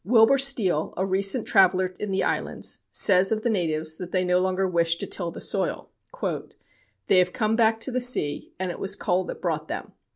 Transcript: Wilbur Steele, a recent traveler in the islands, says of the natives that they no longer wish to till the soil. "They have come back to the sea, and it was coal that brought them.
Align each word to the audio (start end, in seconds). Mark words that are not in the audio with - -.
Wilbur 0.03 0.39
Steele, 0.39 0.95
a 0.97 1.05
recent 1.05 1.45
traveler 1.47 1.93
in 1.99 2.09
the 2.09 2.23
islands, 2.23 2.79
says 2.89 3.31
of 3.31 3.43
the 3.43 3.51
natives 3.51 3.97
that 3.97 4.11
they 4.11 4.25
no 4.25 4.39
longer 4.39 4.67
wish 4.67 4.95
to 4.95 5.05
till 5.05 5.29
the 5.29 5.41
soil. 5.41 5.91
"They 7.05 7.19
have 7.19 7.33
come 7.33 7.55
back 7.55 7.79
to 7.81 7.91
the 7.91 8.01
sea, 8.01 8.51
and 8.59 8.71
it 8.71 8.79
was 8.79 8.95
coal 8.95 9.25
that 9.25 9.43
brought 9.43 9.67
them. 9.67 9.91